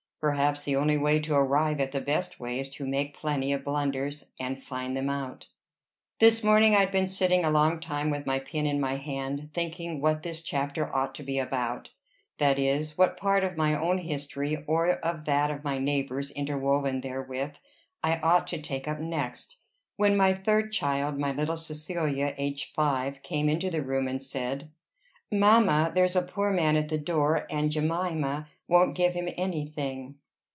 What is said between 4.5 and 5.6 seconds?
find them out.